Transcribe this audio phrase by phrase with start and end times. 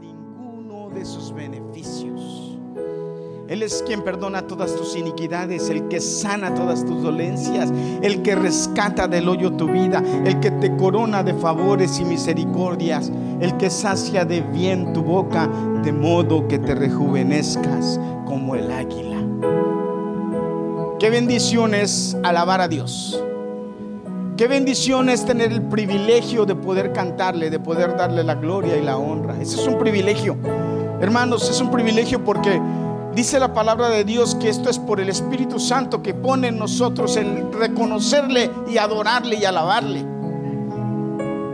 [0.00, 2.58] ninguno de sus beneficios.
[3.48, 7.70] Él es quien perdona todas tus iniquidades, el que sana todas tus dolencias,
[8.02, 13.12] el que rescata del hoyo tu vida, el que te corona de favores y misericordias,
[13.40, 15.46] el que sacia de bien tu boca,
[15.82, 19.18] de modo que te rejuvenezcas como el águila.
[20.98, 23.22] Qué bendición es alabar a Dios.
[24.38, 28.84] Qué bendición es tener el privilegio de poder cantarle, de poder darle la gloria y
[28.84, 29.34] la honra.
[29.42, 30.36] Ese es un privilegio.
[31.00, 32.60] Hermanos, es un privilegio porque
[33.14, 36.58] Dice la palabra de Dios que esto es por el Espíritu Santo que pone en
[36.58, 40.06] nosotros el reconocerle y adorarle y alabarle.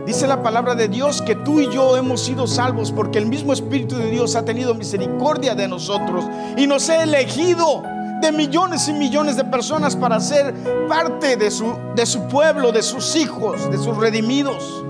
[0.05, 3.51] Dice la palabra de Dios que tú y yo hemos sido salvos porque el mismo
[3.51, 6.23] Espíritu de Dios ha tenido misericordia de nosotros
[6.55, 7.81] y nos ha elegido
[8.21, 10.53] de millones y millones de personas para ser
[10.87, 14.83] parte de su, de su pueblo, de sus hijos, de sus redimidos.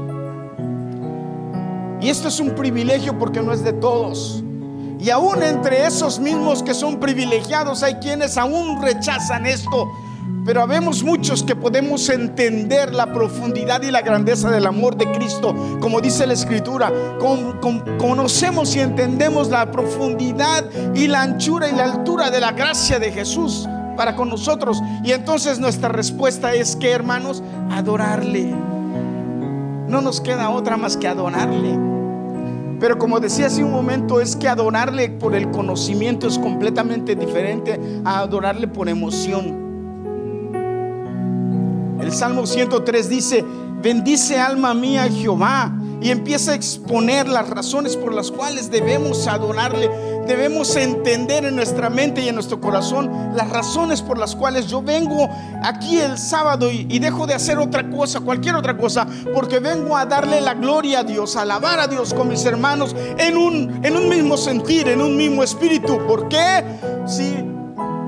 [2.02, 4.44] Y esto es un privilegio porque no es de todos.
[5.00, 9.88] Y aún entre esos mismos que son privilegiados hay quienes aún rechazan esto.
[10.46, 15.56] Pero habemos muchos que podemos entender la profundidad y la grandeza del amor de Cristo,
[15.82, 16.94] como dice la Escritura.
[17.98, 23.12] conocemos y entendemos la profundidad y la anchura y la altura de la gracia de
[23.12, 24.84] Jesús para con nosotros.
[25.04, 28.54] Y entonces nuestra respuesta es que, hermanos, adorarle.
[29.88, 31.80] No nos queda otra más que adorarle.
[32.80, 37.80] Pero como decía hace un momento, es que adorarle por el conocimiento es completamente diferente
[38.04, 39.65] a adorarle por emoción.
[42.16, 43.44] Salmo 103 dice,
[43.82, 45.70] bendice alma mía Jehová
[46.02, 49.90] y empieza a exponer las razones por las cuales debemos adorarle.
[50.26, 54.82] Debemos entender en nuestra mente y en nuestro corazón las razones por las cuales yo
[54.82, 55.30] vengo
[55.62, 60.06] aquí el sábado y, dejo de hacer otra cosa, cualquier otra cosa, porque vengo a
[60.06, 63.98] darle la gloria a Dios, a alabar a Dios con mis hermanos en un, en
[63.98, 65.98] un mismo sentir, en un mismo espíritu.
[66.08, 66.64] ¿Por qué?
[67.06, 67.36] Si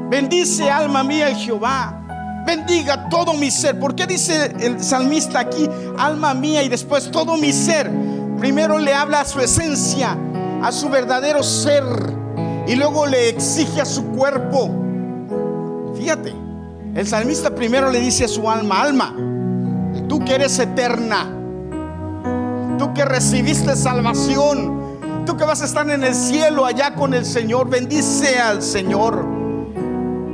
[0.10, 2.07] bendice alma mía Jehová
[2.48, 3.78] bendiga todo mi ser.
[3.78, 7.92] ¿Por qué dice el salmista aquí, alma mía y después todo mi ser?
[8.40, 10.18] Primero le habla a su esencia,
[10.64, 11.84] a su verdadero ser
[12.66, 14.72] y luego le exige a su cuerpo.
[15.98, 16.34] Fíjate,
[16.96, 19.14] el salmista primero le dice a su alma, alma,
[20.08, 21.28] tú que eres eterna,
[22.80, 27.26] tú que recibiste salvación, tú que vas a estar en el cielo allá con el
[27.26, 29.37] Señor, bendice al Señor.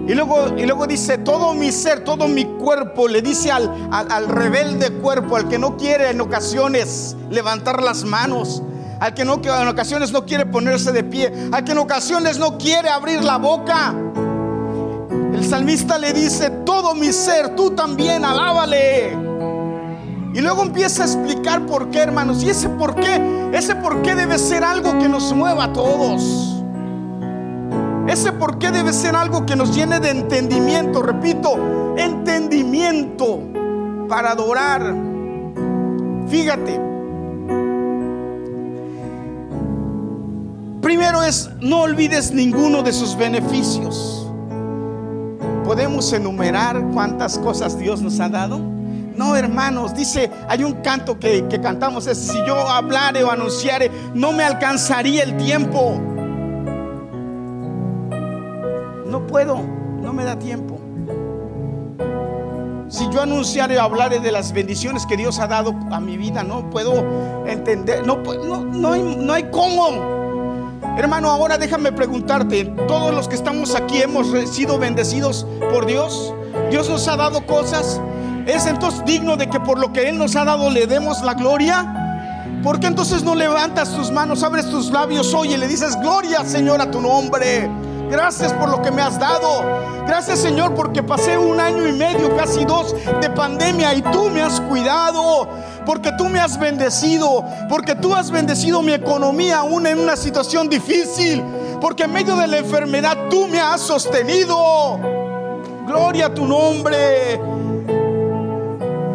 [0.07, 4.27] Y luego, y luego dice, todo mi ser, todo mi cuerpo, le dice al, al,
[4.27, 8.61] rebelde cuerpo, al que no quiere en ocasiones levantar las manos,
[8.99, 12.57] al que no, en ocasiones no quiere ponerse de pie, al que en ocasiones no
[12.57, 13.95] quiere abrir la boca.
[15.33, 19.17] El salmista le dice, todo mi ser, tú también, alábale.
[20.33, 22.43] Y luego empieza a explicar por qué, hermanos.
[22.43, 26.52] Y ese por qué, ese por qué debe ser algo que nos mueva a todos.
[28.07, 33.39] Ese por qué debe ser algo que nos llene de entendimiento, repito, entendimiento
[34.09, 34.93] para adorar.
[36.27, 36.79] Fíjate.
[40.81, 44.27] Primero es, no olvides ninguno de sus beneficios.
[45.63, 48.59] ¿Podemos enumerar cuántas cosas Dios nos ha dado?
[49.15, 53.89] No, hermanos, dice, hay un canto que, que cantamos, es, si yo hablare o anunciare,
[54.13, 56.01] no me alcanzaría el tiempo.
[59.33, 59.59] Puedo,
[59.99, 60.79] no me da tiempo.
[62.87, 66.43] Si yo anunciaré o hablaré de las bendiciones que Dios ha dado a mi vida,
[66.43, 67.03] no puedo
[67.47, 69.89] entender, no, no, no, hay, no hay cómo.
[70.99, 76.31] Hermano, ahora déjame preguntarte, todos los que estamos aquí hemos sido bendecidos por Dios.
[76.69, 77.99] Dios nos ha dado cosas.
[78.45, 81.33] ¿Es entonces digno de que por lo que Él nos ha dado le demos la
[81.33, 82.61] gloria?
[82.61, 86.45] ¿Por qué entonces no levantas tus manos, abres tus labios hoy y le dices, gloria
[86.45, 87.67] Señor a tu nombre?
[88.09, 89.63] Gracias por lo que me has dado.
[90.05, 94.41] Gracias Señor porque pasé un año y medio, casi dos, de pandemia y tú me
[94.41, 95.47] has cuidado.
[95.85, 97.43] Porque tú me has bendecido.
[97.69, 101.43] Porque tú has bendecido mi economía aún en una situación difícil.
[101.81, 104.99] Porque en medio de la enfermedad tú me has sostenido.
[105.85, 107.39] Gloria a tu nombre.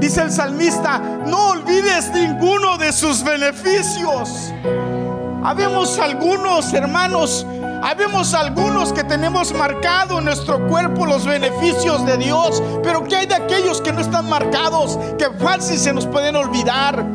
[0.00, 4.52] Dice el salmista, no olvides ninguno de sus beneficios.
[5.42, 7.46] Habemos algunos hermanos
[7.82, 13.26] Habemos algunos que tenemos marcado en nuestro cuerpo los beneficios de Dios, pero ¿qué hay
[13.26, 17.06] de aquellos que no están marcados, que fácil se nos pueden olvidar?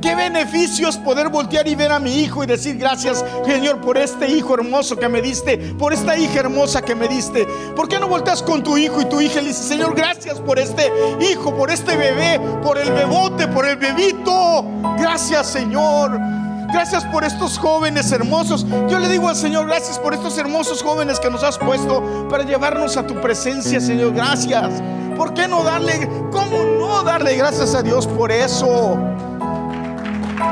[0.00, 4.30] ¿Qué beneficios poder voltear y ver a mi hijo y decir gracias, Señor, por este
[4.30, 7.46] hijo hermoso que me diste, por esta hija hermosa que me diste?
[7.74, 10.40] ¿Por qué no volteas con tu hijo y tu hija y le dices, Señor, gracias
[10.40, 14.64] por este hijo, por este bebé, por el bebote, por el bebito?
[14.98, 16.47] Gracias, Señor.
[16.70, 18.66] Gracias por estos jóvenes hermosos.
[18.88, 22.44] Yo le digo al Señor, gracias por estos hermosos jóvenes que nos has puesto para
[22.44, 24.12] llevarnos a tu presencia, Señor.
[24.12, 24.82] Gracias.
[25.16, 28.98] ¿Por qué no darle, cómo no darle gracias a Dios por eso?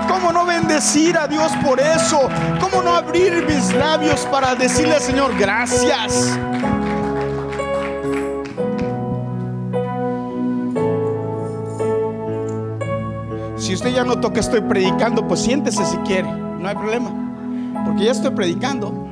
[0.08, 2.28] ¿Cómo no bendecir a Dios por eso?
[2.60, 6.36] ¿Cómo no abrir mis labios para decirle al Señor gracias?
[13.92, 17.10] Ya notó que estoy predicando, pues siéntese si quiere, no hay problema,
[17.84, 19.06] porque ya estoy predicando.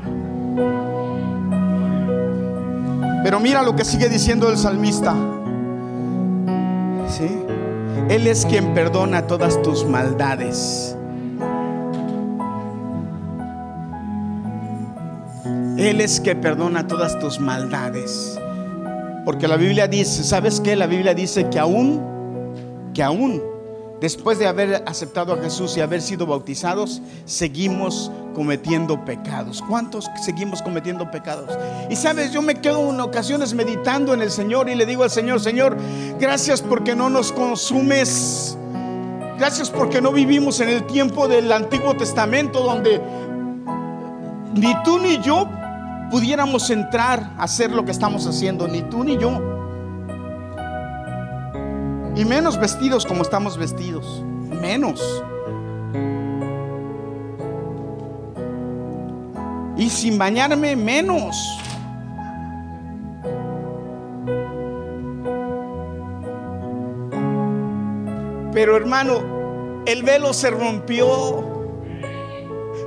[3.22, 5.14] Pero mira lo que sigue diciendo el salmista.
[7.08, 7.28] ¿Sí?
[8.10, 10.94] Él es quien perdona todas tus maldades.
[15.78, 18.38] Él es que perdona todas tus maldades.
[19.24, 20.76] Porque la Biblia dice, ¿sabes qué?
[20.76, 22.00] La Biblia dice que aún,
[22.92, 23.53] que aún
[24.00, 29.62] después de haber aceptado a Jesús y haber sido bautizados, seguimos cometiendo pecados.
[29.68, 31.56] ¿Cuántos seguimos cometiendo pecados?
[31.88, 35.10] Y sabes, yo me quedo en ocasiones meditando en el Señor y le digo al
[35.10, 35.76] Señor, Señor,
[36.18, 38.58] gracias porque no nos consumes.
[39.38, 43.00] Gracias porque no vivimos en el tiempo del Antiguo Testamento donde
[44.54, 45.48] ni tú ni yo
[46.10, 49.53] pudiéramos entrar a hacer lo que estamos haciendo, ni tú ni yo.
[52.16, 54.22] Y menos vestidos como estamos vestidos.
[54.60, 55.22] Menos.
[59.76, 61.36] Y sin bañarme menos.
[68.52, 71.52] Pero hermano, el velo se rompió.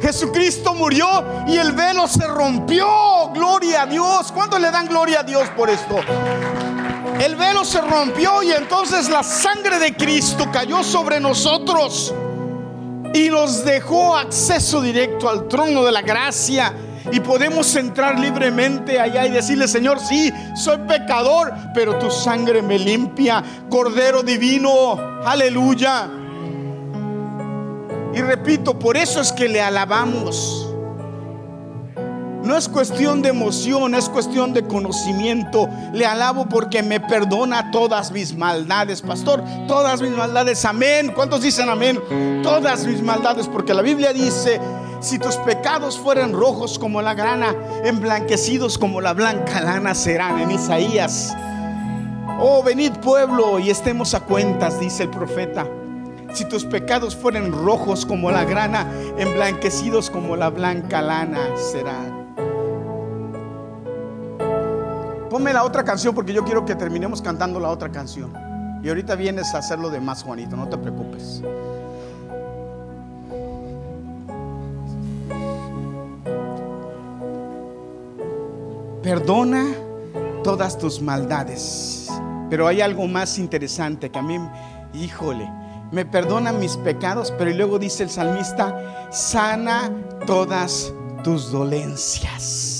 [0.01, 1.05] Jesucristo murió
[1.47, 2.87] y el velo se rompió.
[3.33, 4.31] Gloria a Dios.
[4.31, 5.97] ¿Cuánto le dan gloria a Dios por esto?
[7.19, 12.13] El velo se rompió y entonces la sangre de Cristo cayó sobre nosotros
[13.13, 16.73] y nos dejó acceso directo al trono de la gracia.
[17.11, 22.77] Y podemos entrar libremente allá y decirle, Señor, sí, soy pecador, pero tu sangre me
[22.77, 23.43] limpia.
[23.69, 26.09] Cordero divino, aleluya.
[28.13, 30.66] Y repito, por eso es que le alabamos.
[32.57, 35.69] Es cuestión de emoción, es cuestión de conocimiento.
[35.93, 39.43] Le alabo porque me perdona todas mis maldades, pastor.
[39.67, 41.11] Todas mis maldades, amén.
[41.13, 42.01] ¿Cuántos dicen amén?
[42.41, 44.59] Todas mis maldades, porque la Biblia dice,
[45.01, 50.49] si tus pecados fueran rojos como la grana, emblanquecidos como la blanca lana serán en
[50.49, 51.35] Isaías.
[52.39, 55.67] Oh, venid pueblo y estemos a cuentas, dice el profeta.
[56.33, 62.16] Si tus pecados fueran rojos como la grana, emblanquecidos como la blanca lana serán.
[65.37, 68.33] Ponme la otra canción porque yo quiero que terminemos cantando la otra canción.
[68.81, 71.43] Y ahorita vienes a hacerlo de más, Juanito, no te preocupes.
[79.03, 79.67] Perdona
[80.43, 82.09] todas tus maldades.
[82.49, 84.39] Pero hay algo más interesante que a mí,
[84.95, 85.47] híjole,
[85.91, 89.91] me perdona mis pecados, pero luego dice el salmista, sana
[90.25, 90.91] todas
[91.23, 92.76] tus dolencias.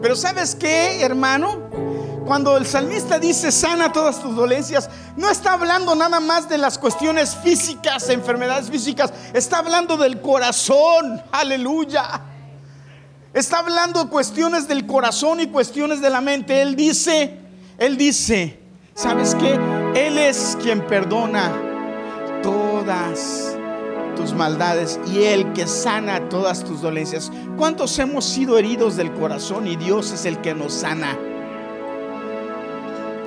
[0.00, 1.68] Pero ¿sabes qué, hermano?
[2.26, 6.76] Cuando el salmista dice sana todas tus dolencias, no está hablando nada más de las
[6.76, 12.20] cuestiones físicas, enfermedades físicas, está hablando del corazón, aleluya.
[13.32, 16.60] Está hablando cuestiones del corazón y cuestiones de la mente.
[16.60, 17.38] Él dice,
[17.78, 18.60] él dice,
[18.94, 19.58] ¿sabes qué?
[19.94, 21.52] Él es quien perdona
[22.42, 23.57] todas
[24.18, 27.30] tus maldades y el que sana todas tus dolencias.
[27.56, 31.16] ¿Cuántos hemos sido heridos del corazón y Dios es el que nos sana?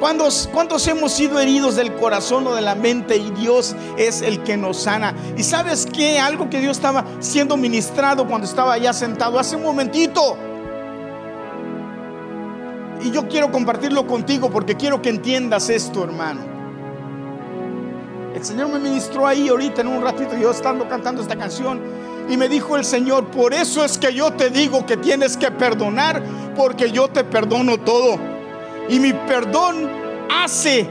[0.01, 4.43] ¿Cuántos, ¿Cuántos hemos sido heridos del corazón o de la mente y Dios es el
[4.43, 5.15] que nos sana?
[5.37, 9.63] Y sabes que algo que Dios estaba siendo ministrado cuando estaba allá sentado hace un
[9.63, 10.37] momentito.
[13.01, 16.60] Y yo quiero compartirlo contigo porque quiero que entiendas esto, hermano.
[18.35, 21.81] El Señor me ministró ahí ahorita en un ratito, yo estando cantando esta canción.
[22.29, 25.51] Y me dijo el Señor, por eso es que yo te digo que tienes que
[25.51, 26.23] perdonar,
[26.55, 28.17] porque yo te perdono todo.
[28.87, 29.89] Y mi perdón
[30.31, 30.89] hace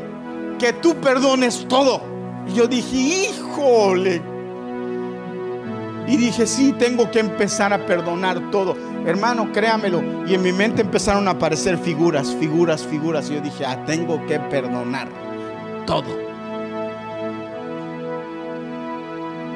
[0.59, 2.03] que tú perdones todo.
[2.47, 4.23] Y yo dije, híjole.
[6.07, 8.77] Y dije, sí, tengo que empezar a perdonar todo.
[9.07, 10.03] Hermano, créamelo.
[10.27, 13.31] Y en mi mente empezaron a aparecer figuras, figuras, figuras.
[13.31, 15.09] Y yo dije, ah, tengo que perdonar
[15.87, 16.30] todo.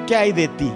[0.06, 0.72] ¿Qué hay de ti?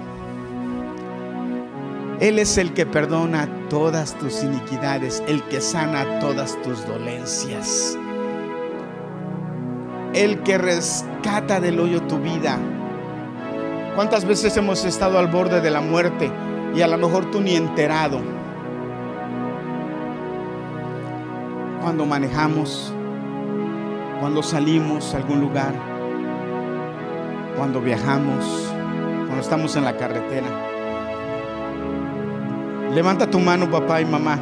[2.19, 7.97] Él es el que perdona todas tus iniquidades, el que sana todas tus dolencias,
[10.13, 12.57] el que rescata del hoyo tu vida.
[13.95, 16.31] ¿Cuántas veces hemos estado al borde de la muerte
[16.75, 18.19] y a lo mejor tú ni enterado?
[21.81, 22.93] Cuando manejamos,
[24.19, 25.73] cuando salimos a algún lugar,
[27.55, 28.73] cuando viajamos,
[29.39, 30.47] estamos en la carretera.
[32.93, 34.39] Levanta tu mano, papá y mamá.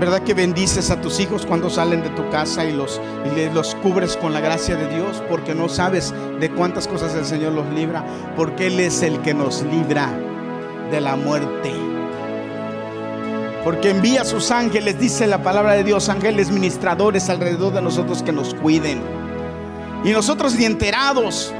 [0.00, 3.74] ¿Verdad que bendices a tus hijos cuando salen de tu casa y los, y los
[3.76, 5.22] cubres con la gracia de Dios?
[5.28, 8.04] Porque no sabes de cuántas cosas el Señor los libra.
[8.36, 10.08] Porque Él es el que nos libra
[10.90, 11.72] de la muerte.
[13.64, 18.22] Porque envía a sus ángeles, dice la palabra de Dios, ángeles ministradores alrededor de nosotros
[18.22, 19.02] que nos cuiden.
[20.04, 21.52] Y nosotros ni enterados.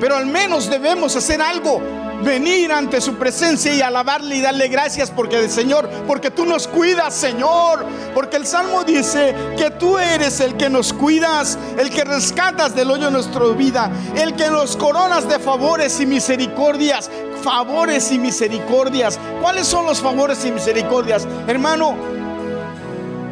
[0.00, 1.80] Pero al menos debemos hacer algo
[2.22, 7.14] venir ante su presencia y alabarle y darle gracias porque Señor, porque tú nos cuidas,
[7.14, 12.74] Señor, porque el Salmo dice que tú eres el que nos cuidas, el que rescatas
[12.74, 17.10] del hoyo nuestra vida, el que nos coronas de favores y misericordias,
[17.42, 19.18] favores y misericordias.
[19.40, 21.26] ¿Cuáles son los favores y misericordias?
[21.46, 21.96] Hermano,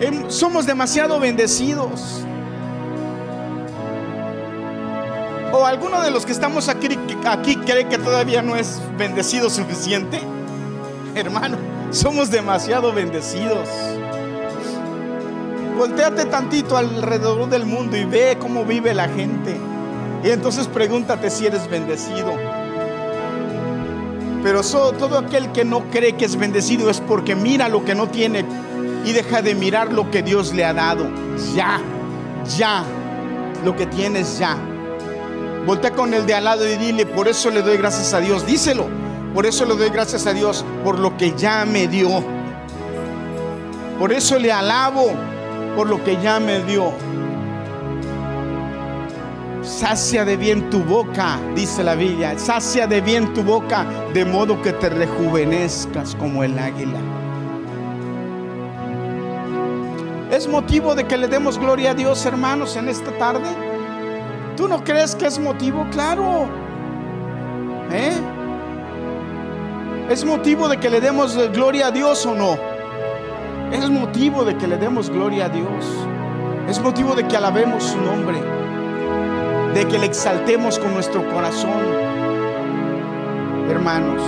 [0.01, 2.27] em, somos demasiado bendecidos.
[5.59, 6.87] ¿O alguno de los que estamos aquí,
[7.57, 10.21] cree que todavía no es bendecido suficiente?
[11.15, 11.57] Hermano,
[11.93, 13.67] somos demasiado bendecidos.
[15.79, 19.57] Volteate tantito alrededor del mundo y ve cómo vive la gente.
[20.23, 22.35] Y entonces pregúntate si eres bendecido.
[24.43, 28.09] Pero todo aquel que no cree que es bendecido es porque mira lo que no
[28.09, 28.45] tiene
[29.07, 31.09] y deja de mirar lo que Dios le ha dado.
[31.55, 31.81] Ya,
[32.59, 32.85] ya,
[33.65, 34.59] lo que tienes ya.
[35.67, 38.47] Voltea con el de al lado y dile, por eso le doy gracias a Dios.
[38.47, 38.87] Díselo,
[39.35, 42.25] por eso le doy gracias a Dios por lo que ya me dio.
[43.99, 45.11] Por eso le alabo
[45.75, 46.93] por lo que ya me dio.
[49.63, 52.39] Sacia de bien tu boca, dice la Biblia.
[52.39, 57.01] Sacia de bien tu boca, de modo que te rejuvenezcas como el águila.
[60.31, 63.66] ¿Es motivo de que le demos gloria a Dios, hermanos, en esta tarde?
[64.57, 65.87] ¿Tú no crees que es motivo?
[65.91, 66.49] Claro.
[67.93, 68.13] ¿Eh?
[70.09, 72.57] ¿Es motivo de que le demos gloria a Dios o no?
[73.71, 75.85] Es motivo de que le demos gloria a Dios.
[76.69, 78.39] Es motivo de que alabemos su nombre.
[79.75, 81.83] De que le exaltemos con nuestro corazón.
[83.69, 84.23] Hermanos.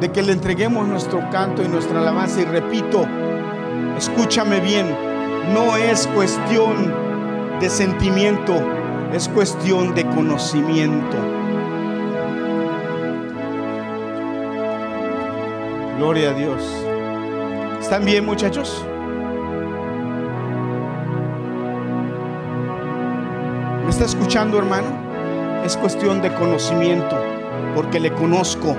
[0.00, 2.40] De que le entreguemos nuestro canto y nuestra alabanza.
[2.40, 3.04] Y repito,
[3.98, 4.96] escúchame bien.
[5.52, 6.94] No es cuestión
[7.60, 8.54] de sentimiento
[9.14, 11.16] es cuestión de conocimiento.
[15.98, 16.62] Gloria a Dios.
[17.78, 18.82] ¿Están bien muchachos?
[23.84, 24.88] ¿Me está escuchando hermano?
[25.62, 27.20] Es cuestión de conocimiento.
[27.74, 28.74] Porque le conozco,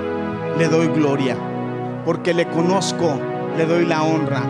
[0.57, 1.37] le doy gloria.
[2.05, 3.19] Porque le conozco,
[3.55, 4.41] le doy la honra.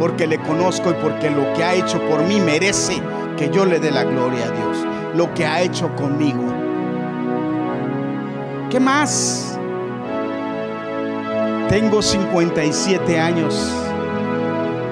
[0.00, 3.00] Porque le conozco y porque lo que ha hecho por mí merece
[3.36, 6.44] que yo le dé la gloria a Dios lo que ha hecho conmigo.
[8.70, 9.58] ¿Qué más?
[11.68, 13.72] Tengo 57 años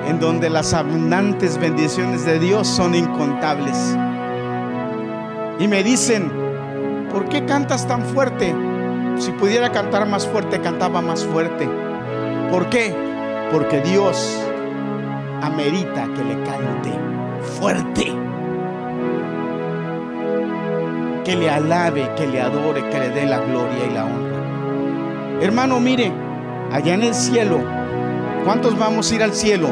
[0.09, 3.97] en donde las abundantes bendiciones de Dios son incontables.
[5.59, 6.31] Y me dicen,
[7.11, 8.55] ¿por qué cantas tan fuerte?
[9.19, 11.69] Si pudiera cantar más fuerte, cantaba más fuerte.
[12.51, 12.95] ¿Por qué?
[13.53, 14.39] Porque Dios
[15.43, 16.93] amerita que le cante
[17.59, 18.26] fuerte
[21.27, 25.43] que le alabe, que le adore, que le dé la gloria y la honra.
[25.43, 26.13] Hermano, mire,
[26.71, 27.59] allá en el cielo,
[28.45, 29.69] ¿cuántos vamos a ir al cielo?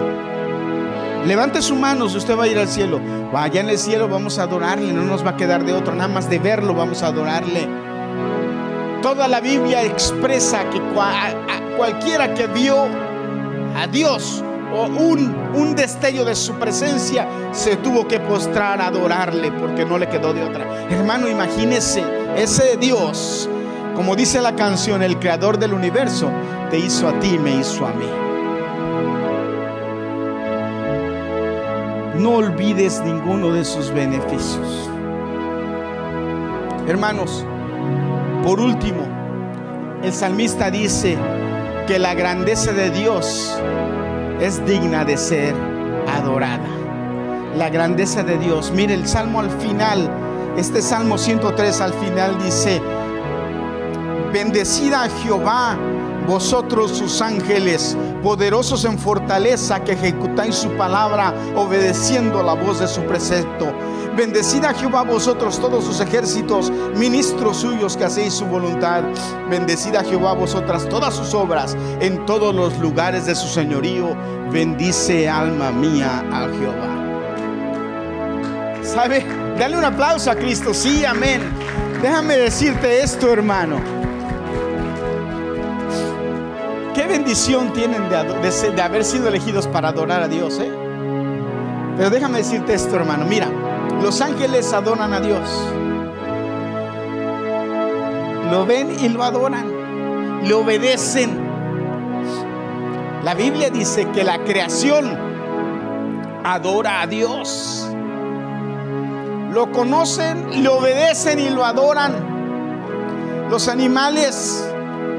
[1.25, 3.01] Levante su mano si usted va a ir al cielo.
[3.33, 6.09] Allá en el cielo vamos a adorarle, no nos va a quedar de otro, nada
[6.09, 7.69] más de verlo vamos a adorarle.
[9.01, 10.81] Toda la Biblia expresa que
[11.77, 12.87] cualquiera que vio
[13.77, 14.43] a Dios
[14.75, 20.35] un destello de su presencia, se tuvo que postrar a adorarle porque no le quedó
[20.35, 20.87] de otra.
[20.91, 22.03] Hermano, imagínese,
[22.37, 23.49] ese Dios,
[23.95, 26.31] como dice la canción, el creador del universo,
[26.71, 28.07] te hizo a ti, me hizo a mí.
[32.21, 34.91] No olvides ninguno de sus beneficios.
[36.87, 37.45] Hermanos,
[38.43, 39.03] por último,
[40.03, 41.17] el salmista dice
[41.87, 43.59] que la grandeza de Dios
[44.45, 45.55] es digna de ser
[46.07, 46.69] adorada.
[47.57, 48.73] La grandeza de Dios.
[48.73, 50.11] Mire el salmo al final,
[50.59, 52.83] este salmo 103 al final dice,
[54.33, 55.79] bendecida a Jehová
[56.27, 63.03] vosotros sus ángeles, poderosos en fortaleza, que ejecutáis su palabra, obedeciendo la voz de su
[63.03, 63.67] precepto.
[64.17, 69.03] Bendecid a Jehová vosotros todos sus ejércitos, ministros suyos que hacéis su voluntad.
[69.51, 74.17] Bendecid a Jehová vosotras todas sus obras en todos los lugares de su señorío.
[74.53, 77.05] Bendice alma mía a Jehová.
[78.85, 79.27] ¿Sabe?
[79.59, 80.73] Dale un aplauso a Cristo.
[80.73, 81.43] Sí, amén.
[82.01, 84.04] Déjame decirte esto, hermano.
[87.15, 90.73] Bendición tienen de, haber sido elegidos para adorar a Dios, ¿eh?
[91.97, 93.25] Pero déjame decirte esto, hermano.
[93.25, 93.49] Mira,
[94.03, 95.49] los ángeles adoran a Dios.
[98.51, 100.43] Lo ven y lo adoran.
[100.43, 101.39] Le obedecen.
[103.23, 105.17] La Biblia dice que la creación
[106.43, 107.89] adora a Dios.
[109.53, 113.47] Lo conocen, le obedecen y lo adoran.
[113.49, 114.69] Los animales,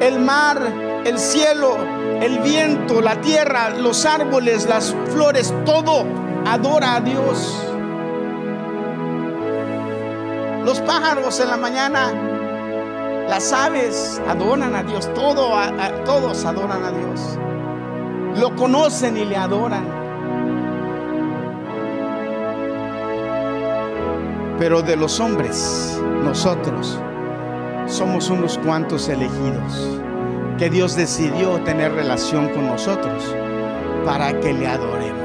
[0.01, 1.77] el mar, el cielo,
[2.19, 6.03] el viento, la tierra, los árboles, las flores, todo
[6.47, 7.63] adora a Dios.
[10.65, 12.11] Los pájaros en la mañana,
[13.29, 15.51] las aves adoran a Dios, todo,
[16.05, 17.37] todos adoran a Dios.
[18.39, 19.85] Lo conocen y le adoran.
[24.57, 26.99] Pero de los hombres, nosotros
[27.85, 30.01] somos unos cuantos elegidos
[30.57, 33.35] que Dios decidió tener relación con nosotros
[34.05, 35.15] para que le adoremos.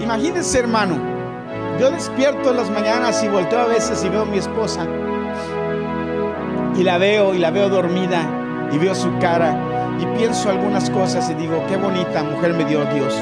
[0.00, 0.96] Imagínense, hermano,
[1.78, 4.86] yo despierto en las mañanas y volteo a veces y veo a mi esposa
[6.76, 11.28] y la veo y la veo dormida y veo su cara y pienso algunas cosas
[11.30, 13.14] y digo, qué bonita mujer me dio Dios.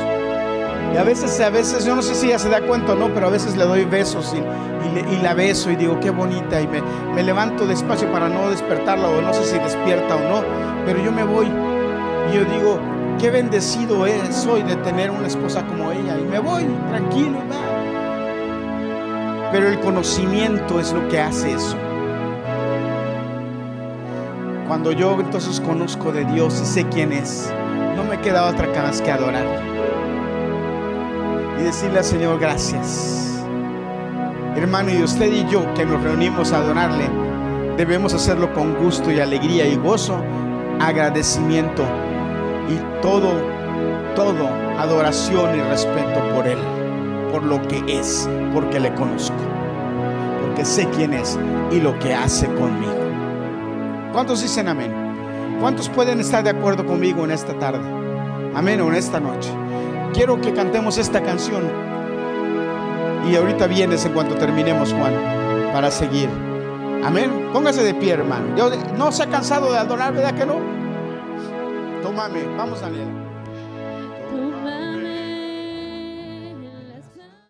[0.92, 3.12] Y a veces, a veces, yo no sé si ella se da cuenta o no,
[3.12, 6.60] pero a veces le doy besos y, la beso y digo, qué bonita.
[6.60, 10.44] Y me, levanto despacio para no despertarla o no sé si despierta o no,
[10.84, 11.46] pero yo me voy.
[11.46, 12.80] Y yo digo,
[13.18, 16.18] qué bendecido soy de tener una esposa como ella.
[16.18, 17.38] Y me voy tranquilo
[19.52, 21.76] Pero el conocimiento es lo que hace eso.
[24.66, 27.52] Cuando yo entonces conozco de Dios y sé quién es,
[27.94, 29.75] no me queda otra más que adorarle
[31.58, 33.44] y decirle al Señor gracias.
[34.56, 37.08] Hermano, y usted y yo que nos reunimos a adorarle,
[37.76, 40.18] debemos hacerlo con gusto y alegría y gozo,
[40.80, 41.84] agradecimiento
[42.68, 43.32] y todo,
[44.14, 46.58] todo adoración y respeto por Él,
[47.30, 49.36] por lo que es, porque le conozco,
[50.42, 51.38] porque sé quién es
[51.70, 52.94] y lo que hace conmigo.
[54.12, 55.58] ¿Cuántos dicen amén?
[55.60, 57.84] ¿Cuántos pueden estar de acuerdo conmigo en esta tarde?
[58.54, 59.50] Amén o en esta noche
[60.16, 61.70] quiero que cantemos esta canción.
[63.30, 65.12] Y ahorita vienes en cuanto terminemos, Juan,
[65.72, 66.30] para seguir.
[67.04, 67.50] Amén.
[67.52, 68.46] Póngase de pie, hermano.
[68.96, 70.56] no se ha cansado de adorar, ¿verdad que no?
[72.02, 73.25] Tómame, vamos a leer.